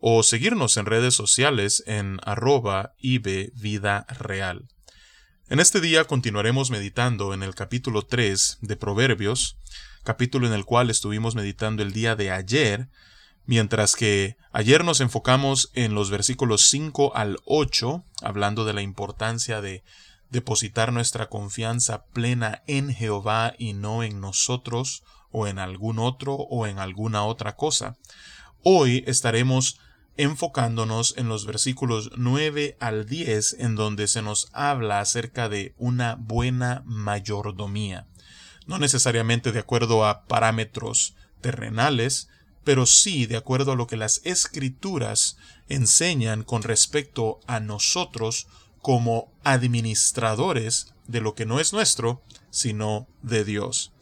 [0.00, 4.68] o seguirnos en redes sociales en arroba Vida Real.
[5.48, 9.56] En este día continuaremos meditando en el capítulo 3 de Proverbios,
[10.04, 12.88] capítulo en el cual estuvimos meditando el día de ayer,
[13.44, 19.60] mientras que ayer nos enfocamos en los versículos 5 al 8, hablando de la importancia
[19.60, 19.82] de
[20.30, 26.66] depositar nuestra confianza plena en Jehová y no en nosotros o en algún otro o
[26.66, 27.96] en alguna otra cosa.
[28.62, 29.78] Hoy estaremos
[30.18, 36.16] enfocándonos en los versículos 9 al 10 en donde se nos habla acerca de una
[36.16, 38.06] buena mayordomía.
[38.66, 42.28] No necesariamente de acuerdo a parámetros terrenales,
[42.64, 45.38] pero sí de acuerdo a lo que las escrituras
[45.68, 48.48] enseñan con respecto a nosotros
[48.82, 53.92] como administradores de lo que no es nuestro, sino de Dios.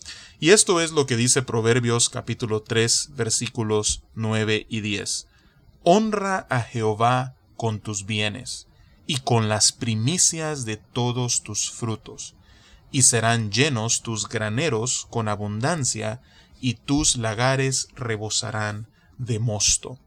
[0.40, 5.28] Y esto es lo que dice Proverbios capítulo 3 versículos 9 y 10.
[5.88, 8.66] Honra a Jehová con tus bienes
[9.06, 12.34] y con las primicias de todos tus frutos,
[12.90, 16.20] y serán llenos tus graneros con abundancia,
[16.60, 20.00] y tus lagares rebosarán de mosto.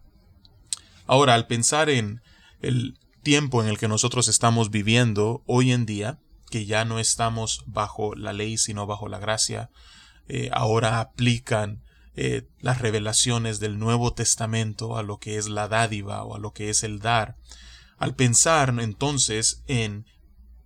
[1.07, 2.21] Ahora, al pensar en
[2.61, 6.19] el tiempo en el que nosotros estamos viviendo hoy en día,
[6.49, 9.69] que ya no estamos bajo la ley sino bajo la gracia,
[10.27, 11.81] eh, ahora aplican
[12.21, 16.51] eh, las revelaciones del Nuevo Testamento a lo que es la dádiva o a lo
[16.51, 17.37] que es el dar.
[17.97, 20.05] Al pensar entonces en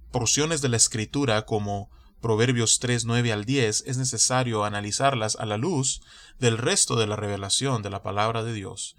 [0.10, 5.58] porciones de la Escritura como Proverbios 3, 9 al 10, es necesario analizarlas a la
[5.58, 6.02] luz
[6.40, 8.96] del resto de la revelación de la palabra de Dios.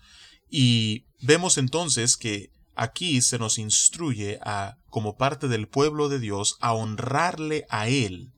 [0.48, 6.56] Y vemos entonces que aquí se nos instruye a, como parte del pueblo de Dios,
[6.60, 8.30] a honrarle a Él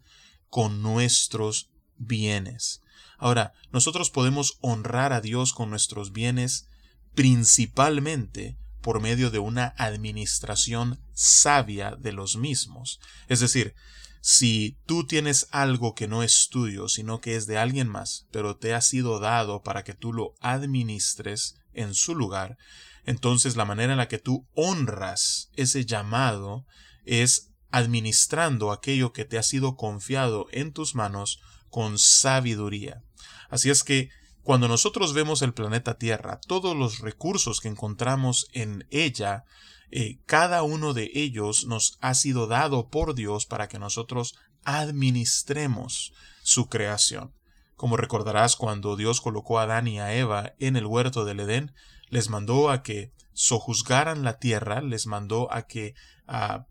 [0.48, 1.68] con nuestros
[1.98, 2.80] bienes.
[3.18, 6.68] Ahora, nosotros podemos honrar a Dios con nuestros bienes
[7.14, 13.00] principalmente por medio de una administración sabia de los mismos.
[13.26, 13.74] Es decir,
[14.20, 18.56] si tú tienes algo que no es tuyo, sino que es de alguien más, pero
[18.56, 22.58] te ha sido dado para que tú lo administres en su lugar,
[23.04, 26.66] entonces la manera en la que tú honras ese llamado
[27.04, 31.40] es administrando aquello que te ha sido confiado en tus manos
[31.76, 33.02] con sabiduría.
[33.50, 34.08] Así es que
[34.40, 39.44] cuando nosotros vemos el planeta Tierra, todos los recursos que encontramos en ella,
[39.90, 46.14] eh, cada uno de ellos nos ha sido dado por Dios para que nosotros administremos
[46.42, 47.34] su creación.
[47.74, 51.74] Como recordarás cuando Dios colocó a Adán y a Eva en el huerto del Edén,
[52.08, 55.92] les mandó a que sojuzgaran la tierra, les mandó a que
[56.26, 56.64] ah,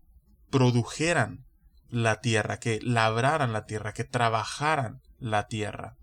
[0.50, 1.46] produjeran
[1.90, 5.96] la tierra, que labraran la tierra, que trabajaran la tierra.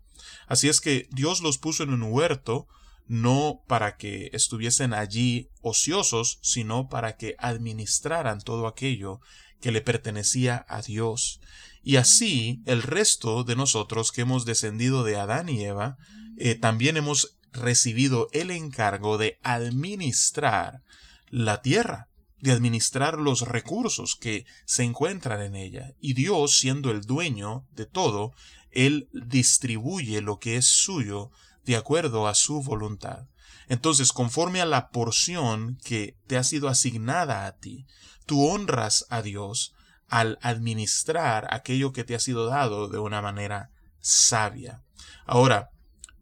[0.48, 2.68] Así es que Dios los puso en un huerto
[3.08, 9.20] no para que estuviesen allí ociosos, sino para que administraran todo aquello
[9.60, 11.42] que le pertenecía a Dios.
[11.84, 15.98] Y así el resto de nosotros que hemos descendido de Adán y Eva,
[16.38, 20.82] eh, también hemos recibido el encargo de administrar
[21.30, 22.08] la tierra,
[22.44, 25.94] de administrar los recursos que se encuentran en ella.
[26.02, 28.34] Y Dios, siendo el dueño de todo,
[28.70, 31.32] él distribuye lo que es suyo
[31.64, 33.30] de acuerdo a su voluntad.
[33.70, 37.86] Entonces, conforme a la porción que te ha sido asignada a ti,
[38.26, 39.74] tú honras a Dios
[40.10, 43.72] al administrar aquello que te ha sido dado de una manera
[44.02, 44.84] sabia.
[45.26, 45.70] Ahora,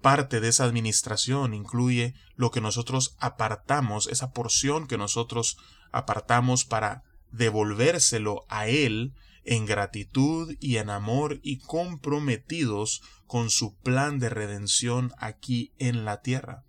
[0.03, 5.57] parte de esa administración incluye lo que nosotros apartamos, esa porción que nosotros
[5.91, 14.19] apartamos para devolvérselo a Él en gratitud y en amor y comprometidos con su plan
[14.19, 16.63] de redención aquí en la tierra.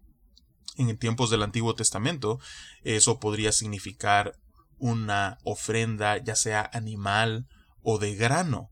[0.76, 2.40] En tiempos del Antiguo Testamento,
[2.82, 4.38] eso podría significar
[4.78, 7.46] una ofrenda ya sea animal
[7.82, 8.70] o de grano.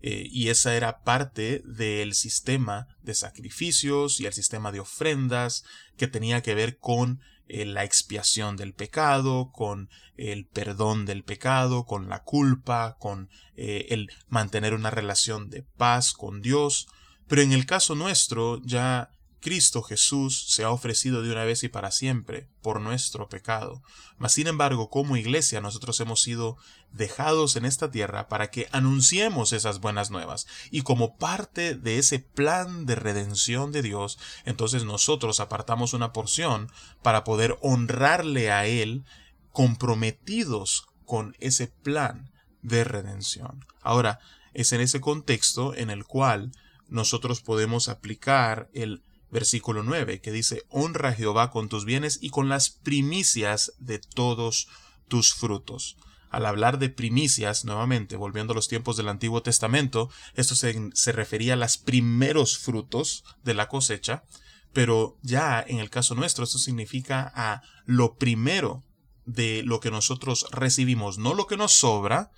[0.00, 5.64] Eh, y esa era parte del sistema de sacrificios y el sistema de ofrendas
[5.96, 7.20] que tenía que ver con
[7.54, 13.88] eh, la expiación del pecado, con el perdón del pecado, con la culpa, con eh,
[13.90, 16.88] el mantener una relación de paz con Dios.
[17.28, 19.10] Pero en el caso nuestro, ya
[19.42, 23.82] Cristo Jesús se ha ofrecido de una vez y para siempre por nuestro pecado.
[24.16, 26.56] Mas sin embargo, como iglesia, nosotros hemos sido
[26.92, 30.46] dejados en esta tierra para que anunciemos esas buenas nuevas.
[30.70, 36.70] Y como parte de ese plan de redención de Dios, entonces nosotros apartamos una porción
[37.02, 39.04] para poder honrarle a Él
[39.50, 42.30] comprometidos con ese plan
[42.62, 43.66] de redención.
[43.82, 44.20] Ahora,
[44.54, 46.52] es en ese contexto en el cual
[46.88, 49.02] nosotros podemos aplicar el
[49.32, 53.98] versículo 9, que dice, honra a Jehová con tus bienes y con las primicias de
[53.98, 54.68] todos
[55.08, 55.96] tus frutos.
[56.30, 61.12] Al hablar de primicias, nuevamente, volviendo a los tiempos del Antiguo Testamento, esto se, se
[61.12, 64.24] refería a los primeros frutos de la cosecha,
[64.72, 68.84] pero ya en el caso nuestro, esto significa a lo primero
[69.24, 72.30] de lo que nosotros recibimos, no lo que nos sobra,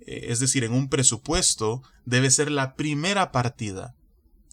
[0.00, 3.94] eh, es decir, en un presupuesto debe ser la primera partida.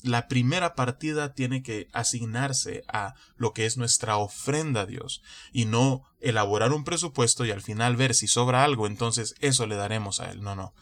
[0.03, 5.21] La primera partida tiene que asignarse a lo que es nuestra ofrenda a Dios
[5.53, 9.75] y no elaborar un presupuesto y al final ver si sobra algo, entonces eso le
[9.75, 10.41] daremos a Él.
[10.41, 10.73] No, no.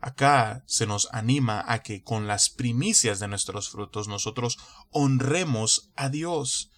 [0.00, 4.58] Acá se nos anima a que con las primicias de nuestros frutos nosotros
[4.90, 6.70] honremos a Dios.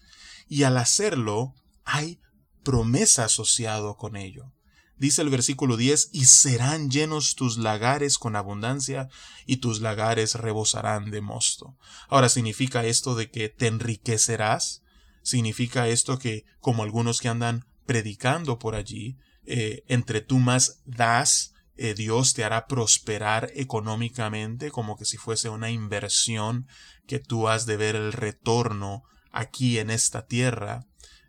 [0.49, 1.55] Y al hacerlo
[1.85, 2.21] hay
[2.65, 4.53] promesa asociado con ello.
[4.97, 9.09] Dice el versículo 10, y serán llenos tus lagares con abundancia,
[9.45, 11.77] y tus lagares rebosarán de mosto.
[12.09, 14.83] Ahora, ¿significa esto de que te enriquecerás?
[15.23, 21.55] ¿Significa esto que, como algunos que andan predicando por allí, eh, entre tú más das,
[21.77, 26.69] eh, Dios te hará prosperar económicamente, como que si fuese una inversión
[27.07, 29.03] que tú has de ver el retorno
[29.33, 30.87] aquí en esta tierra?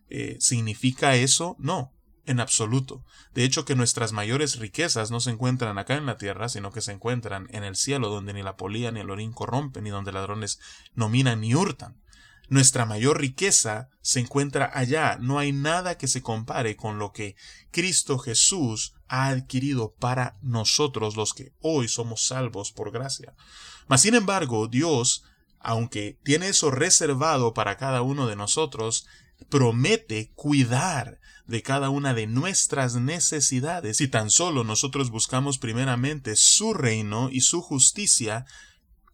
[0.10, 1.56] Eh, ¿Significa eso?
[1.58, 1.95] No,
[2.26, 3.04] en absoluto.
[3.34, 6.82] De hecho, que nuestras mayores riquezas no se encuentran acá en la tierra, sino que
[6.82, 10.12] se encuentran en el cielo, donde ni la polía ni el orín corrompen, ni donde
[10.12, 10.60] ladrones
[10.94, 12.02] no minan ni hurtan.
[12.48, 15.18] Nuestra mayor riqueza se encuentra allá.
[15.20, 17.36] No hay nada que se compare con lo que
[17.72, 23.34] Cristo Jesús ha adquirido para nosotros los que hoy somos salvos por gracia.
[23.88, 25.24] Mas sin embargo, Dios,
[25.60, 29.08] aunque tiene eso reservado para cada uno de nosotros,
[29.50, 33.98] promete cuidar de cada una de nuestras necesidades.
[33.98, 38.46] Si tan solo nosotros buscamos primeramente su reino y su justicia,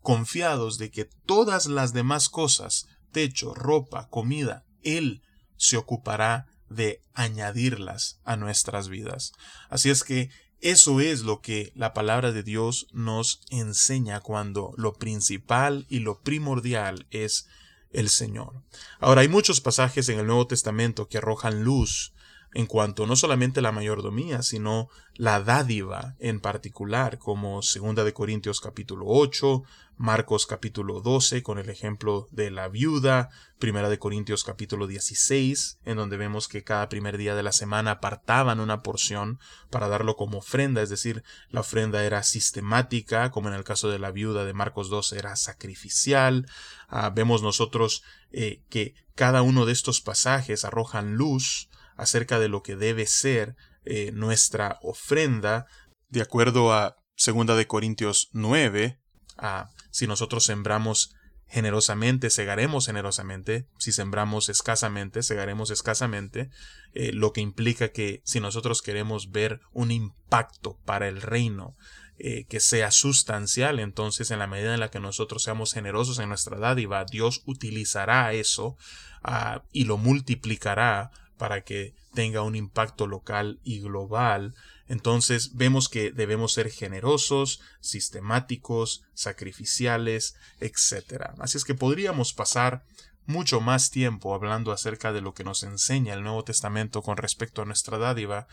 [0.01, 5.21] confiados de que todas las demás cosas, techo, ropa, comida, Él
[5.57, 9.33] se ocupará de añadirlas a nuestras vidas.
[9.69, 10.29] Así es que
[10.61, 16.21] eso es lo que la palabra de Dios nos enseña cuando lo principal y lo
[16.21, 17.47] primordial es
[17.93, 18.53] el Señor.
[18.99, 22.13] Ahora hay muchos pasajes en el Nuevo Testamento que arrojan luz
[22.53, 28.59] en cuanto no solamente la mayordomía, sino la dádiva en particular, como 2 de Corintios
[28.59, 29.63] capítulo 8,
[29.95, 35.95] Marcos capítulo 12 con el ejemplo de la viuda, Primera de Corintios capítulo 16, en
[35.95, 39.39] donde vemos que cada primer día de la semana apartaban una porción
[39.69, 43.99] para darlo como ofrenda, es decir, la ofrenda era sistemática, como en el caso de
[43.99, 46.47] la viuda de Marcos 12 era sacrificial.
[46.89, 51.69] Ah, vemos nosotros eh, que cada uno de estos pasajes arrojan luz
[52.01, 53.55] acerca de lo que debe ser
[53.85, 55.67] eh, nuestra ofrenda,
[56.09, 58.99] de acuerdo a 2 de Corintios 9,
[59.37, 61.13] a si nosotros sembramos
[61.47, 66.49] generosamente, segaremos generosamente, si sembramos escasamente, segaremos escasamente,
[66.93, 71.75] eh, lo que implica que si nosotros queremos ver un impacto para el reino,
[72.17, 76.29] eh, que sea sustancial, entonces en la medida en la que nosotros seamos generosos en
[76.29, 78.75] nuestra dádiva, Dios utilizará eso
[79.21, 84.53] ah, y lo multiplicará para que tenga un impacto local y global.
[84.85, 91.31] Entonces vemos que debemos ser generosos, sistemáticos, sacrificiales, etc.
[91.39, 92.85] Así es que podríamos pasar
[93.25, 97.63] mucho más tiempo hablando acerca de lo que nos enseña el Nuevo Testamento con respecto
[97.63, 98.47] a nuestra dádiva,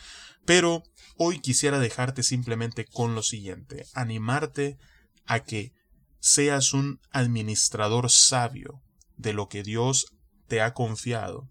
[0.46, 0.82] pero
[1.18, 4.78] hoy quisiera dejarte simplemente con lo siguiente, animarte
[5.26, 5.74] a que
[6.20, 8.80] seas un administrador sabio
[9.18, 10.06] de lo que Dios
[10.46, 11.50] te ha confiado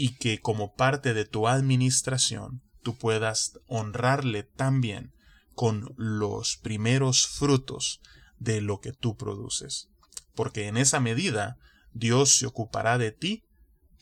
[0.00, 5.12] y que como parte de tu administración tú puedas honrarle también
[5.52, 8.00] con los primeros frutos
[8.38, 9.90] de lo que tú produces.
[10.34, 11.58] Porque en esa medida
[11.92, 13.44] Dios se ocupará de ti,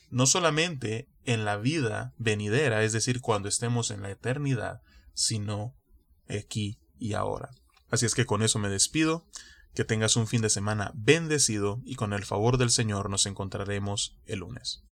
[0.08, 4.82] no solamente en la vida venidera, es decir, cuando estemos en la eternidad,
[5.14, 5.74] sino
[6.28, 7.50] aquí y ahora.
[7.90, 9.26] Así es que con eso me despido,
[9.74, 14.16] que tengas un fin de semana bendecido y con el favor del Señor nos encontraremos
[14.26, 14.84] el lunes.